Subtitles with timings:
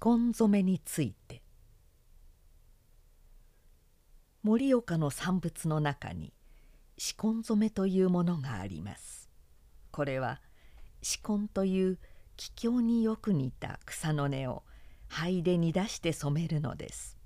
[0.00, 1.42] 紫根染めについて。
[4.44, 6.32] 盛岡の産物の中に
[6.96, 9.28] 紫根染めというものがあります。
[9.90, 10.40] これは
[11.02, 11.98] 紫根という
[12.36, 14.62] 気境によく似た草の根を
[15.08, 17.18] 灰で煮出して染めるのです。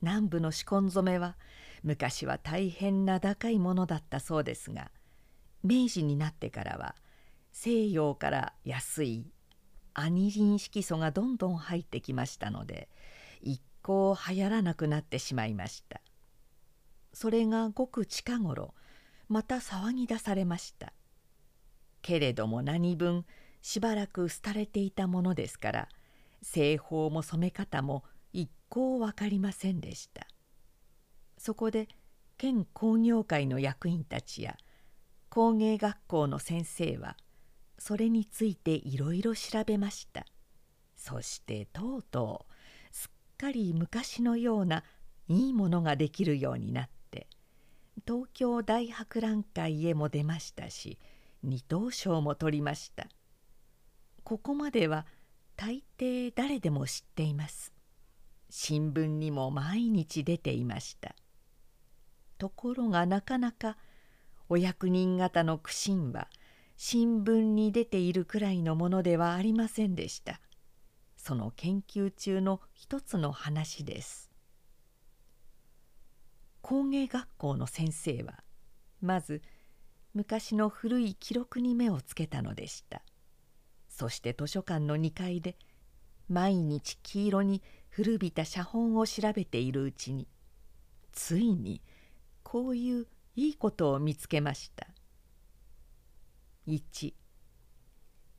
[0.00, 1.36] 南部の紫根染めは
[1.82, 4.92] 昔は大変名高いものだったそうですが
[5.64, 6.94] 明治になってからは
[7.50, 9.32] 西洋から安い
[9.98, 12.88] アニリン色素がどんどん入ってきましたので
[13.42, 16.00] 一向流行らなくなってしまいました。
[17.12, 18.74] それがごく近頃
[19.28, 20.92] また騒ぎ出されました。
[22.00, 23.24] けれども何分
[23.60, 25.88] しばらく廃れていたものですから
[26.42, 30.28] 製法も染め方も一向分かりませんでした。
[31.38, 31.88] そこで
[32.36, 34.56] 県工業会の役員たちや
[35.28, 37.16] 工芸学校の先生は
[37.78, 40.26] それについていろいろ調べました。
[40.96, 42.54] そしてとうとう
[42.94, 44.82] すっかり昔のような
[45.28, 47.28] いいものができるようになって
[48.06, 50.98] 東京大博覧会へも出ましたし
[51.42, 53.06] 二等賞も取りました。
[54.24, 55.06] ここまでは
[55.56, 57.72] 大抵誰でも知っています。
[58.50, 61.14] 新聞にも毎日出ていました。
[62.38, 63.76] ところがなかなか
[64.48, 66.28] お役人方の苦心は
[66.80, 70.40] 新聞に出ているくらいのものではありませんでした。
[71.16, 74.30] その研究中の一つの話です。
[76.62, 78.44] 工芸学校の先生は
[79.00, 79.42] まず
[80.14, 83.02] 昔の古い記録に目をつけたのでした。
[83.88, 85.56] そして図書館の2階で
[86.28, 90.28] 毎日黄色に古びた写本を調べているうちに
[91.10, 91.82] ついに
[92.44, 94.86] こういういいことを見つけました。
[96.68, 97.14] 1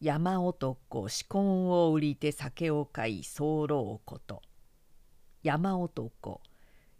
[0.02, 4.44] 山男仕婚を売りて酒を買い候こと。
[5.42, 6.40] 山男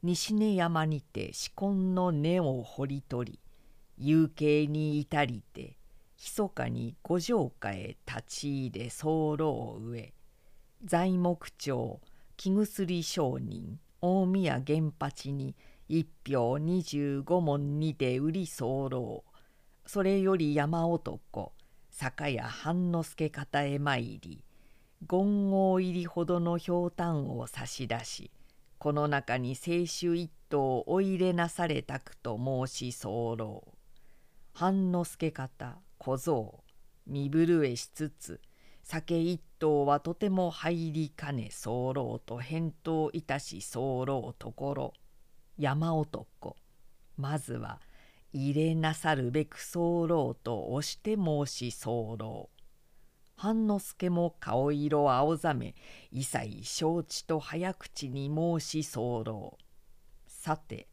[0.02, 3.40] 西根山にて仕婚の根を掘り取り
[4.00, 5.78] 有形に至りて
[6.18, 10.14] 密かに五条下へ立ち入れ候を植え
[10.84, 12.00] 材木町
[12.38, 15.56] 木薬商人大宮源八に
[15.88, 19.24] 一票二十五文にて売り候
[19.92, 21.52] それより山男
[21.90, 24.44] 酒屋半之助方へ参り
[25.10, 28.30] 権号入りほどのひょうたんを差し出し
[28.78, 33.64] この中に清酒一頭お入れなされたくと申し候。
[34.54, 36.60] 半之助方小僧
[37.08, 38.42] 身震えしつつ
[38.84, 44.94] 酒一頭はとても入りかね候と返答いたし候ところ
[45.58, 46.56] 山男
[47.18, 47.80] まずは
[48.32, 52.50] 入れなさるべく候と押して申し候。
[53.36, 55.74] 半之助も顔色青ざめ
[56.12, 59.58] 一切承知と早口に申し候。
[60.28, 60.88] さて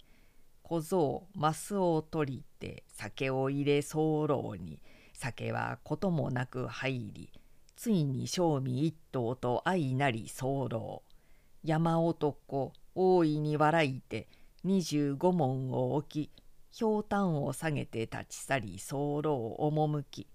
[0.63, 4.81] 小僧マスを取りて酒を入れ候に
[5.13, 7.31] 酒はこともなく入り
[7.77, 11.03] ついに正味一頭と相なり候。
[11.63, 14.27] 山男大いに笑いて
[14.65, 16.31] 二十五文を置き
[16.79, 20.27] ひょうたんを下げて立ち去り候赴き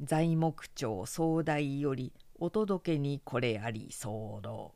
[0.00, 4.74] 材木町総代よりお届けにこれあり候。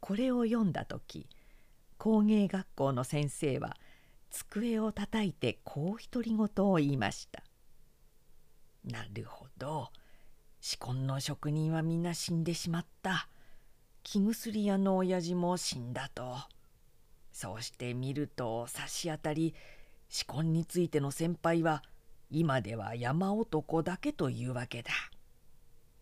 [0.00, 1.28] これを読んだ時
[1.98, 3.76] 工芸学校の先生は
[4.30, 7.44] 机をたたいてこう独り言を言いました
[8.90, 9.90] 「なるほど。
[10.62, 13.28] 仕込の職人はみんな死んでしまった。
[14.02, 16.38] 木薬屋の親父も死んだと。
[17.36, 19.54] そうして見ると差し当たり
[20.08, 21.82] 仕込についての先輩は
[22.30, 24.90] 今では山男だけというわけだ。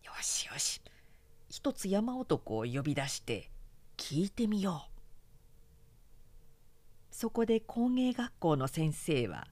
[0.04, 0.80] よしよし。
[1.48, 3.50] 一つ山男を呼び出して
[3.96, 5.00] 聞いてみよう。
[7.10, 9.48] そこで工芸学校の先生は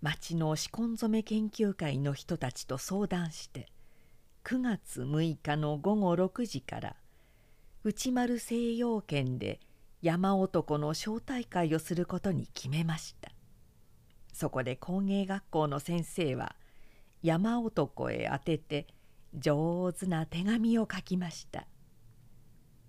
[0.00, 3.66] 町の仕込染め研究会の人たちと相談して
[4.44, 6.96] 9月6日の午後6時から
[7.84, 9.60] 内丸西洋圏で
[10.02, 13.30] 山男の招待会をすることに決めました。
[14.32, 16.56] そこで工芸学校の先生は
[17.22, 18.86] 山男へ宛てて
[19.34, 21.66] 上手な手紙を書きました。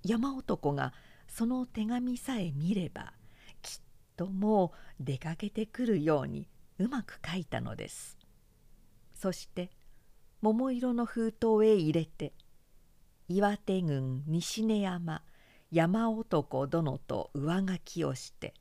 [0.04, 0.94] 山男が
[1.28, 3.14] その手紙さえ見れば
[3.62, 3.80] きっ
[4.16, 6.48] ともう出かけてくるように
[6.80, 8.18] うまく書いたのです。
[9.14, 9.70] そして
[10.42, 12.34] 桃色の封筒へ入れて
[13.28, 15.22] 岩手郡西根山
[15.72, 18.54] 山男殿と上書きをして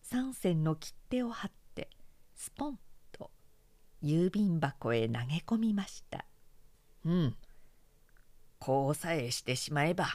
[0.00, 1.90] 三銭の切手を貼って
[2.34, 2.78] スポン
[3.12, 3.30] と
[4.02, 6.24] 郵便箱へ投げ込みました。
[7.04, 7.36] うん。
[8.58, 10.06] こうさえしてしまえば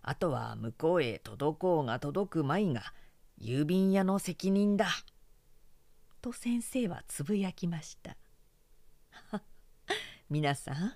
[0.00, 2.94] あとは向こうへ届こうが届くまいが
[3.38, 4.86] 郵便屋の責任だ」
[6.22, 8.16] と先生はつぶやきました。
[10.30, 10.94] 皆さん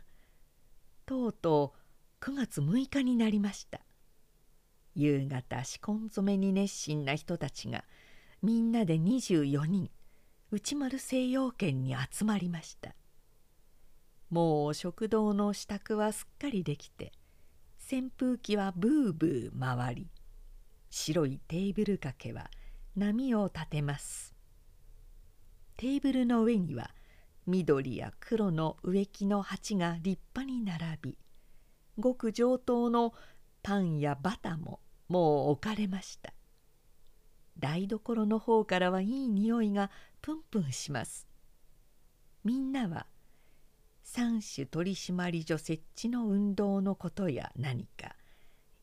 [1.05, 1.75] とうと
[2.21, 3.84] う9月6日になりました。
[4.95, 7.85] 夕方仕込ん染めに熱心な人たちが
[8.43, 9.91] みんなで24人
[10.51, 12.95] 内丸西洋圏に集まりました。
[14.31, 17.13] もう食堂の支度はすっかりできて
[17.91, 20.09] 扇風機はブーブー回り
[20.91, 22.51] 白いテーブル掛けは
[22.97, 24.35] 波を立てます。
[25.77, 26.91] テーブルの上には
[27.47, 31.19] 緑や黒の植木の鉢が立派に並び
[31.99, 33.13] ごく上等の
[33.65, 34.79] パンやバタも
[35.09, 36.35] もう置かれました。
[37.59, 39.91] 台所の方からはいい匂いが
[40.21, 41.27] プンプンします。
[42.45, 43.07] みんなは
[44.03, 48.15] 三種取締所設置の運動のことや何か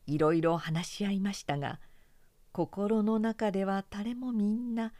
[0.08, 1.78] いろいろ話し合いましたが
[2.50, 4.92] 心の中では誰もみんな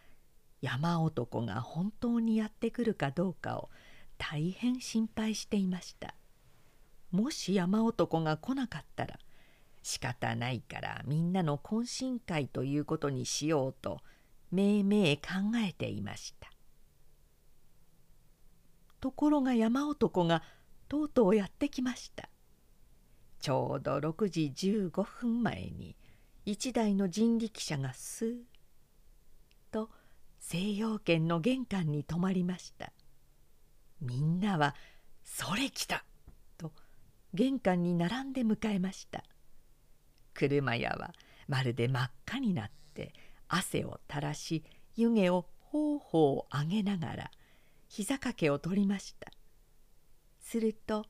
[0.60, 3.68] 山男が本当にやってくるかどうかを
[4.16, 6.14] 大変心配していました。
[7.10, 9.18] もし山男が来なかったら
[9.82, 14.00] 仕方ないからみんなの懇親会ということにしようと
[14.50, 15.24] めいめい考
[15.56, 16.50] えていました。
[19.00, 20.42] ところが山男が
[20.88, 22.28] とうとうやってきました。
[23.40, 25.96] ちょうど6時15分前に
[26.44, 28.42] 一台の人力車がスーッ
[29.72, 29.90] と
[30.38, 32.92] 西洋圏の玄関に泊まりました。
[34.00, 34.76] みんなは
[35.24, 36.04] 「それ来た!」
[36.58, 36.72] と
[37.34, 39.24] 玄関に並んで迎えました。
[40.34, 41.12] 車屋は
[41.48, 43.12] まるで真っ赤になって
[43.48, 44.64] 汗を垂らし
[44.96, 47.30] 湯気をほうほう上げながら
[47.88, 49.30] 膝掛けを取りました。
[50.40, 51.06] すると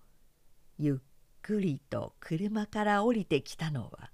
[0.78, 0.96] ゆっ
[1.42, 4.10] くりと車から降りてきたのは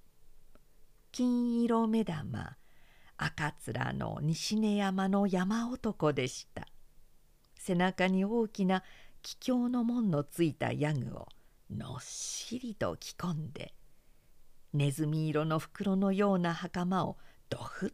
[1.13, 2.57] 金色目玉
[3.17, 6.69] 赤面の西根山の山男でした。
[7.57, 8.83] 背中に大きな
[9.23, 11.29] 桔梗の門のついたヤグを
[11.71, 13.75] のっしりと着込んで
[14.75, 17.17] ネズミ色の袋のような袴を
[17.49, 17.93] ドフッ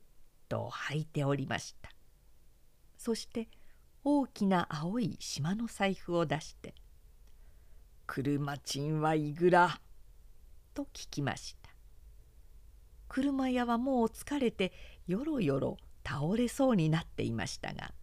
[0.48, 1.90] と履いておりました
[2.98, 3.48] そして
[4.02, 6.74] 大きな青い島の財布を出して
[8.06, 9.80] 「車賃はいくら?」
[10.74, 11.70] と聞きました
[13.08, 14.72] 車屋はもう疲れて
[15.06, 17.94] よろよろ倒れそうになっていましたが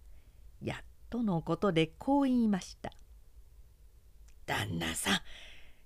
[0.62, 2.94] やっとのことでこう言いました
[4.48, 5.20] 「旦那さん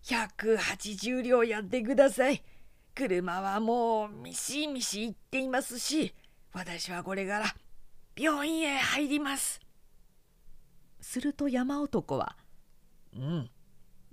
[0.04, 2.44] 180両やってください。
[2.96, 6.16] 車はもうミシミシ行っていますし
[6.54, 7.46] 私はこれから
[8.18, 9.60] 病院へ入ります。
[11.02, 12.38] すると山男は
[13.14, 13.52] 「うん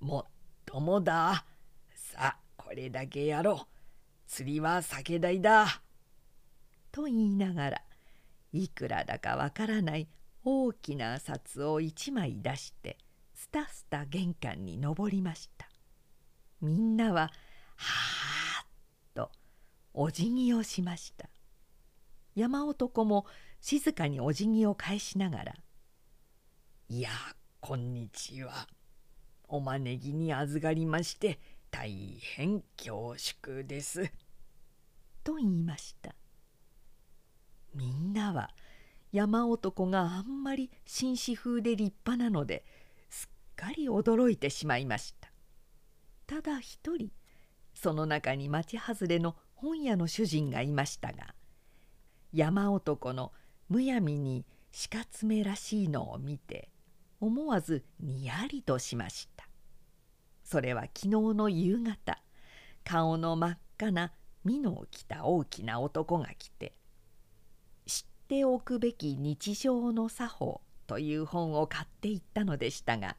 [0.00, 0.24] もっ
[0.66, 1.46] ともだ。
[1.94, 3.66] さあこれだけやろう。
[4.26, 5.80] 釣りは酒代だ」
[6.90, 7.82] と言いながら
[8.52, 10.08] いくらだかわからない
[10.44, 12.98] 大きな札を一枚出して
[13.32, 15.70] スタスタ玄関に上りました。
[16.60, 17.32] みんなははーっ
[17.76, 18.21] と
[19.94, 21.28] お辞儀をしました。
[22.34, 23.26] 山男も
[23.60, 25.54] 静かにお辞儀を返しながら
[26.88, 27.10] 「いや
[27.60, 28.68] こんにちは。
[29.48, 31.38] お招きに預かりまして
[31.70, 34.10] 大変恐縮です」
[35.22, 36.14] と言いました。
[37.74, 38.54] みんなは
[39.12, 42.64] 山男があんまり紳士風で立派なので
[43.10, 45.30] すっかり驚いてしまいました。
[46.26, 47.10] ただ一人
[47.74, 51.36] その中に町外れの本屋の主人がいましたが
[52.32, 53.30] 山男の
[53.68, 54.44] むやみに
[54.90, 56.68] 鹿爪らしいのを見て
[57.20, 59.46] 思わずにやりとしました
[60.42, 62.20] それは昨日の夕方
[62.82, 64.12] 顔の真っ赤な
[64.44, 66.74] 美濃を着た大きな男が来て
[67.86, 73.16] 「知っておくべき日常の作法」という本を買っていったのでしたが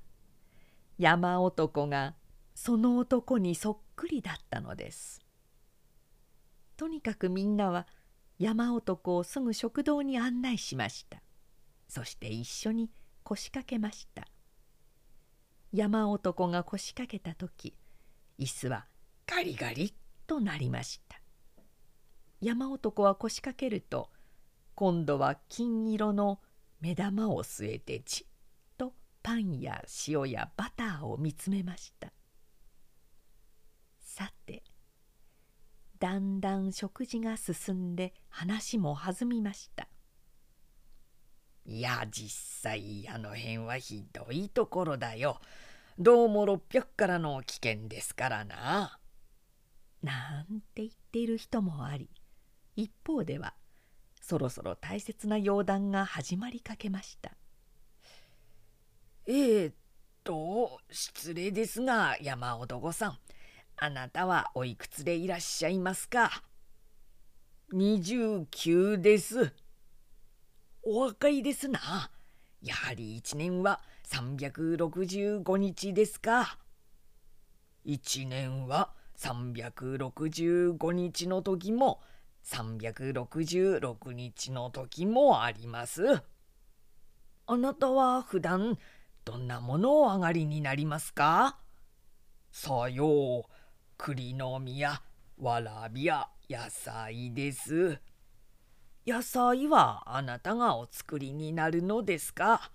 [0.98, 2.16] 山男が
[2.54, 5.23] その男にそっくりだったのです。
[6.78, 7.88] とにかくみんなは
[8.40, 11.22] 山男をすぐ食堂に案内しました。
[11.88, 12.90] そして一緒に
[13.24, 14.28] 腰掛けました。
[15.72, 17.76] 山男が腰掛けた時
[18.40, 18.86] 椅子は
[19.26, 19.94] ガリガリ
[20.28, 21.20] となりました。
[22.42, 24.10] 山男は腰掛けると
[24.76, 26.40] 今度は金色の
[26.82, 28.28] 目玉を据えてじっ
[28.78, 32.12] とパンや塩やバターを見つめました。
[34.00, 34.64] さて
[36.04, 39.88] だんだん食事が進んで話も弾みました。
[41.66, 42.30] いや実
[42.62, 45.40] 際あの辺はひどいところだよ。
[45.98, 49.00] どうも600からの危険ですからな。
[50.02, 52.10] なんて言っている人もあり。
[52.76, 53.54] 一方では
[54.20, 57.32] そろそろ大切な用談が始まりかけました。
[59.26, 59.76] えー、っ
[60.26, 63.18] と失礼ですが山男さん。
[63.86, 66.42] あなたはおいくつでいらっしゃいますか
[67.74, 69.54] ?29 です。
[70.84, 72.10] お若いですな。
[72.62, 76.58] やはり一年は365日ですか。
[77.84, 82.00] 一年は365日の時も
[82.46, 86.24] 366日の時もあります。
[87.48, 88.78] あなたは普段
[89.26, 91.58] どんなものを上がりになりますか？
[92.50, 93.44] さよう、
[93.98, 95.02] 栗の実や
[95.38, 98.00] わらびや野菜です。
[99.06, 102.72] 野菜はあなたがお作りになるのですか？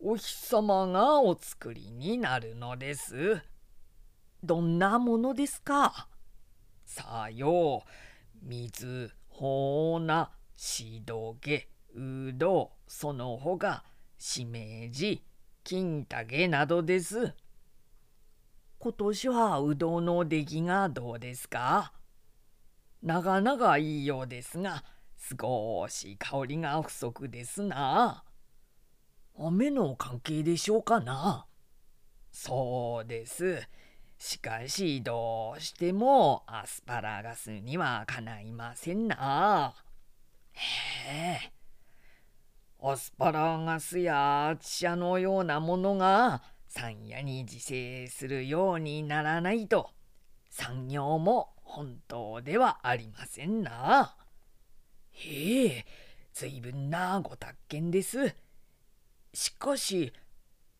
[0.00, 3.40] お日様がお作りになるのです。
[4.42, 6.08] どんなものですか？
[6.84, 7.88] さよう、
[8.42, 13.84] 水、ほうな、しどげ、うど、そのほが、
[14.18, 15.24] しめじ、
[15.64, 17.34] 金竹などです。
[18.84, 21.92] 今年はうどんの出来がどうですか？
[23.00, 24.82] なかなかいいようですが、
[25.38, 28.24] 少し香りが不足ですな。
[29.38, 31.46] 雨の関係でしょうかな？
[32.32, 33.62] そうです。
[34.18, 39.76] しかしどうしてもアスパラガスにはかないませんな。
[40.54, 41.52] へえ。
[42.82, 46.42] アスパラガスやチシャのようなものが
[46.74, 49.90] 山野に自生するようにならないと
[50.48, 54.16] 産業も本当ではありませんな。
[55.10, 55.86] へえ、
[56.32, 58.34] 随分なご達見です。
[59.34, 60.14] しかし、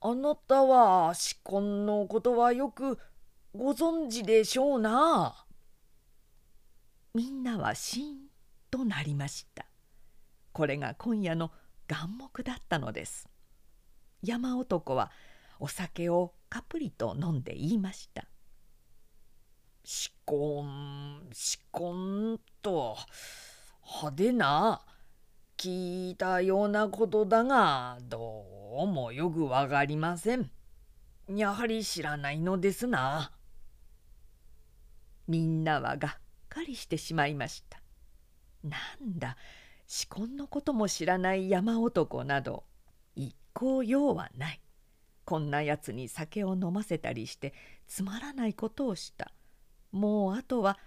[0.01, 2.99] あなたは仕婚のことはよく
[3.55, 5.45] ご存知でしょうな。
[7.13, 8.17] みんなはシーン
[8.71, 9.67] となりました。
[10.53, 11.51] これが今夜の
[11.87, 13.29] 眼目だったのです。
[14.23, 15.11] 山男は
[15.63, 18.27] お酒をカプリと飲んで言いました
[19.85, 22.97] 「しこんしこんと
[23.87, 24.85] 派手な
[25.57, 28.45] 聞いたようなことだがど
[28.83, 30.51] うもよくわかりません。
[31.29, 33.31] やはり知らないのですな。
[35.29, 36.13] みんなはがっ
[36.49, 37.81] かりしてしまいました。
[38.65, 39.37] なんだ
[39.87, 42.65] 仕婚のことも知らない山男など
[43.15, 44.61] 一向用はない。
[45.25, 47.55] こんなやつに酒を飲ませたりして
[47.87, 49.33] つまらないことをした。
[49.93, 50.79] もうあとは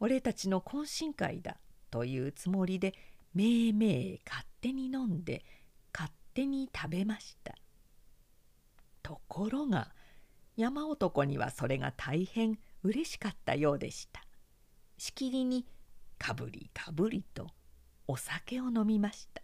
[0.00, 1.58] 俺たちの懇親会だ
[1.90, 2.94] というつもりで
[3.34, 5.44] めいめい勝手に飲んで
[5.92, 7.54] 勝手に食べました。
[9.02, 9.92] ところが
[10.56, 14.24] 山男にはそれが大変嬉しかったようでした。
[14.98, 15.66] しきりに
[16.18, 17.48] かぶりかぶりと
[18.06, 19.42] お酒を飲みました。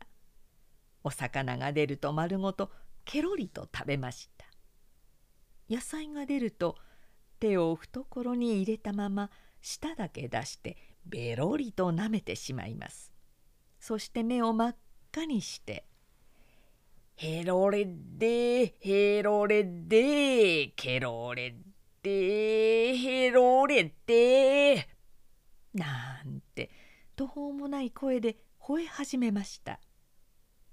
[1.03, 2.71] お魚が出ると丸ごと
[3.05, 4.40] ケロリと食べました。
[5.71, 6.77] 野菜が出ると
[7.39, 9.31] 手を懐に入れたまま
[9.63, 13.13] 舌だけ出してべろりと舐めてしまいます。
[13.79, 14.77] そして目を真っ
[15.13, 15.87] 赤にして
[17.15, 21.55] 「ヘロレでヘロレでケロレ
[22.03, 24.89] でヘロレで」
[25.73, 26.71] なんて
[27.15, 29.81] 途方もない声で吠え始めました。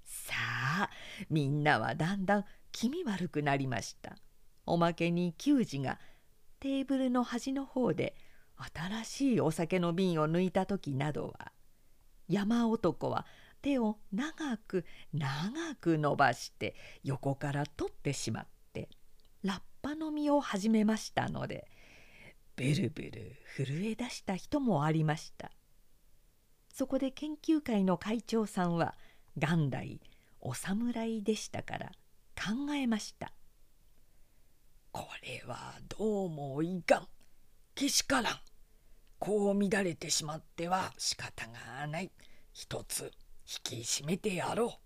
[0.04, 0.90] さあ
[1.30, 4.18] みんなはだんだん気味悪くなりました。
[4.72, 5.98] おまけに球児が
[6.60, 8.14] テーブルの端の方で
[8.74, 11.52] 新しいお酒の瓶を抜いた時などは
[12.28, 13.26] 山男は
[13.62, 18.88] 手を長く長く伸ばして横から取ってしまって
[19.42, 21.68] ラッパ飲みを始めましたので
[22.56, 25.52] ブルブル震え出した人もありました。
[26.74, 28.94] そこで研究会の会長さんは
[29.36, 30.00] 元来
[30.40, 31.92] お侍でしたから
[32.36, 33.32] 考えました。
[34.92, 37.08] これはどうもいかん。
[37.74, 38.34] けしからん。
[39.18, 42.10] こう乱れてしまっては仕方がない。
[42.52, 43.10] 一つ引
[43.62, 44.80] き締めてやろ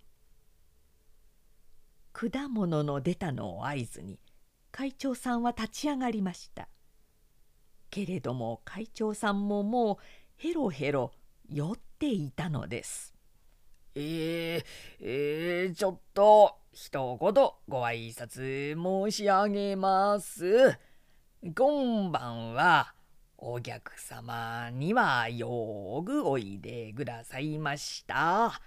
[2.15, 2.31] う。
[2.31, 4.19] 果物の出たのを合図に
[4.71, 6.69] 会長さんは立ち上がりました。
[7.91, 9.97] けれども会長さんももう
[10.37, 11.13] ヘロヘロ
[11.49, 13.12] 酔っていたのです。
[13.95, 14.65] えー、
[15.01, 17.35] えー、ちょっと一言
[17.69, 20.79] ご挨拶申し上げます。
[21.55, 22.95] 今晩は
[23.37, 28.63] お客様にはよくおいでくださいました。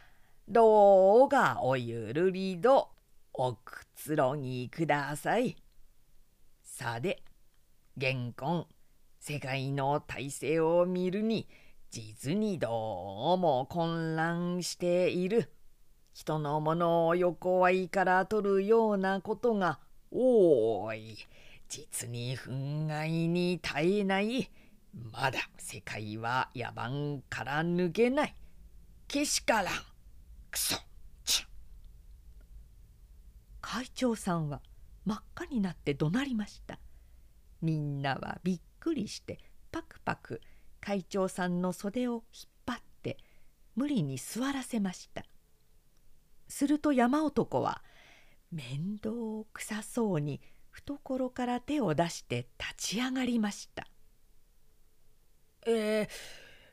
[0.48, 2.90] どうかおゆるりと
[3.34, 5.56] おくつろぎください。
[6.62, 7.24] さで
[7.98, 8.68] 現今
[9.20, 11.48] 世界の体制を見るに
[11.96, 15.50] 実にどうも混乱している。
[16.12, 19.80] 人のものを横合いから取るようなことが
[20.12, 21.16] 多い。
[21.70, 24.52] 実に憤慨に耐えない。
[25.14, 28.36] まだ世界は野蛮から抜けない。
[29.08, 29.74] けしからん。
[30.52, 30.76] くそ
[33.62, 34.62] 会長さんは
[35.06, 36.78] 真っ赤になって怒鳴りました。
[37.62, 39.40] みんなはびっくりして
[39.72, 40.42] パクパク
[40.86, 42.22] 会長さんの袖を引っ
[42.68, 43.18] 張って
[43.76, 45.24] 無理に座らせました
[46.48, 47.82] すると山男は
[48.52, 49.10] 面倒
[49.52, 53.88] くさそうに懐から手を出して立ち上がりました
[55.66, 56.08] え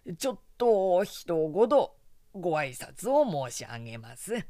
[0.06, 1.94] ー、ちょっと一言ごど
[2.34, 4.46] ご挨拶を申し上げます。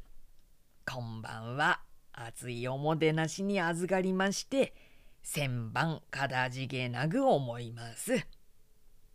[0.85, 4.73] こんばんは熱いおもてなしに預かりまして
[5.21, 8.27] 千番かたじけなく思います。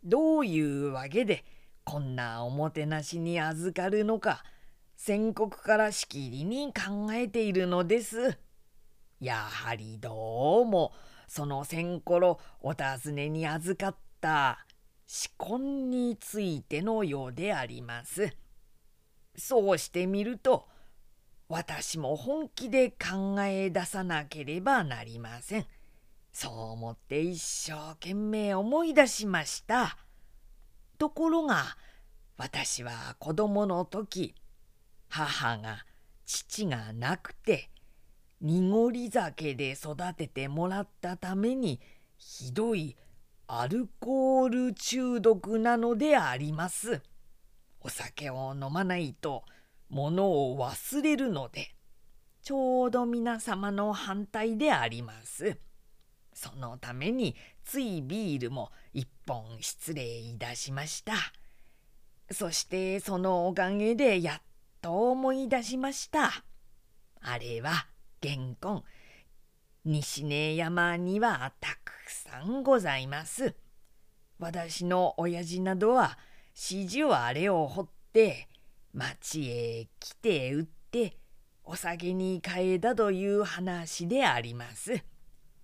[0.03, 1.43] どういうわけで
[1.83, 4.43] こんなおもてなしに預かるのか
[4.95, 8.37] 先国からしきりに考えているのです。
[9.19, 10.93] やはりどうも
[11.27, 14.65] その先頃お尋ねに預かった
[15.05, 18.35] 仕婚についてのようであります。
[19.35, 20.67] そうしてみると
[21.47, 25.65] 私も本気で考え出さなければなりません。
[26.31, 29.97] そう思って一生懸命思い出しました。
[30.97, 31.77] ところが
[32.37, 34.35] 私は子供の時
[35.07, 35.85] 母が
[36.25, 37.69] 父がなくて
[38.41, 41.81] 濁り酒で育ててもらったために
[42.17, 42.95] ひどい
[43.47, 47.01] アルコール中毒なのであります。
[47.81, 49.43] お酒を飲まないと
[49.89, 51.73] 物を忘れるので
[52.41, 55.57] ちょうど皆様の反対であります。
[56.39, 61.11] そのためについビールも一本失礼いたしました。
[62.31, 64.41] そしてそのおかげでやっ
[64.81, 66.31] と思い出しました。
[67.19, 67.87] あれは
[68.21, 68.85] 現今
[69.83, 73.53] 西根山にはたくさんございます。
[74.37, 76.17] 私の親父などは
[76.53, 78.47] 四十あれを掘って
[78.93, 81.17] 町へ来て売って
[81.65, 85.03] お酒に変えたという話であります。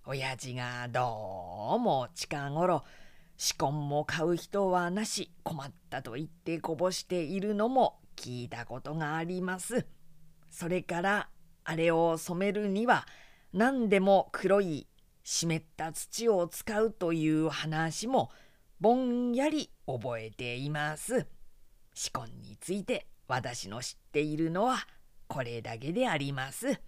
[0.08, 2.84] 親父がどうも近頃
[3.36, 9.84] 仕込も買う人はなし困ったと言ってこぼしているのも聞いたことがあります。
[10.48, 11.28] それから
[11.64, 13.04] あれを染めるには
[13.52, 14.86] 何でも黒い
[15.24, 18.30] 湿った土を使うという話も
[18.78, 21.26] ぼんやり覚えています。
[21.94, 24.86] 仕込について私の知っているのは
[25.26, 26.80] これだけであります。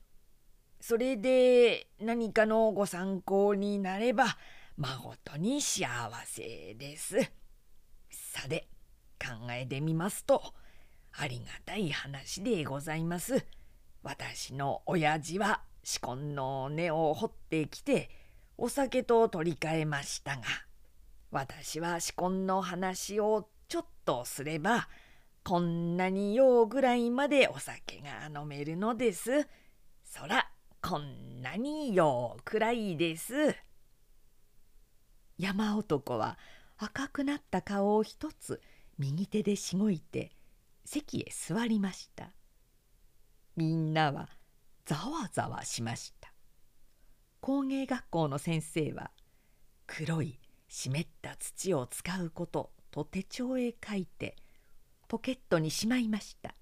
[0.80, 4.36] それで何かのご参考になれば
[4.76, 5.88] 誠に幸
[6.24, 7.18] せです。
[8.10, 8.68] さて
[9.18, 10.42] 考えてみますと
[11.12, 13.44] ありがたい話でございます。
[14.02, 18.10] 私の親父は仕込の根を掘ってきて
[18.56, 20.42] お酒と取り替えましたが
[21.30, 24.88] 私は仕込の話をちょっとすれば
[25.44, 29.48] こんなにようぐらいまでお酒が飲めるのです。
[30.04, 30.48] そら
[30.80, 33.54] こんなにようくらいです。
[35.38, 36.38] 山男は
[36.76, 38.60] 赤くなった顔を一つ
[38.98, 40.32] 右手でしごいて
[40.84, 42.32] 席へ座りました。
[43.58, 44.28] みんなは
[44.88, 46.32] ざわざわしました
[47.40, 49.10] 工芸学校の先生は
[49.86, 50.38] 黒い
[50.68, 54.36] 湿った土を使うことと手帳へ書いて
[55.08, 56.54] ポケットにしまいました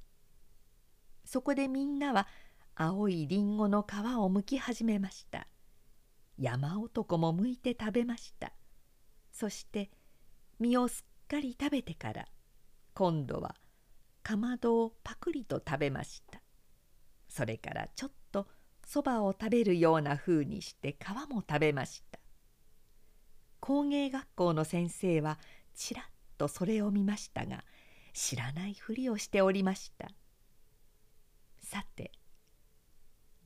[1.24, 2.26] そこでみんなは
[2.78, 5.46] 青いりんごの皮を剥き始めました。
[6.36, 8.52] 山男も剥いて食べました。
[9.32, 9.90] そして
[10.60, 12.26] 実をすっかり食べてから
[12.92, 13.56] 今度は
[14.22, 16.42] かまどをパクリと食べました。
[17.30, 18.46] それからちょっと
[18.84, 22.18] そばを食べるようなふうにして皮も食べました。
[23.58, 25.38] 工芸学校の先生は
[25.74, 26.04] ちらっ
[26.36, 27.64] とそれを見ましたが
[28.12, 30.08] 知らないふりをしておりました。
[31.62, 32.12] さて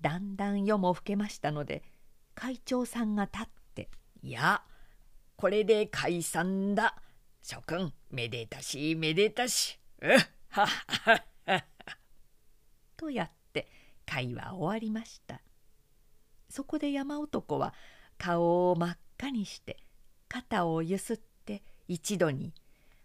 [0.00, 1.82] だんだん夜も更けましたので
[2.34, 3.90] 会長さんが立って
[4.22, 4.62] 「いや
[5.36, 7.02] これで解散だ。
[7.42, 9.78] 諸君めでたしめでたし。
[10.00, 10.10] うっ
[10.48, 11.64] はっはっは」
[12.96, 13.70] とやって
[14.04, 15.40] 会は終わりました。
[16.50, 17.74] そこで山男は
[18.18, 19.78] 顔を真っ赤にして
[20.28, 22.52] 肩をゆすって一度に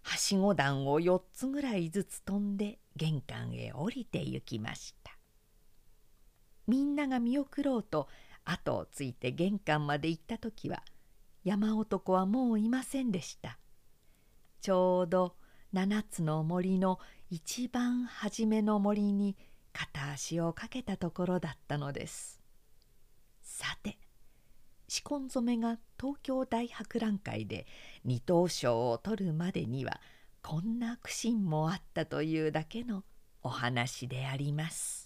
[0.01, 5.04] はしご段を4つぐらいずつ飛んで玄関へ降りて行きました。
[6.67, 8.07] みんなが見送ろうと
[8.43, 10.83] 後をついて玄関まで行った時は
[11.43, 13.57] 山男はもういませんでした
[14.61, 15.35] ちょうど
[15.73, 16.99] 七つの森の
[17.29, 19.35] 一番初めの森に
[19.73, 22.41] 片足をかけたところだったのです
[23.41, 23.97] さて
[24.87, 27.65] 紫紺染めが東京大博覧会で
[28.03, 29.99] 二等賞を取るまでには
[30.41, 33.03] こんな苦心もあったというだけの
[33.41, 35.04] お話であります。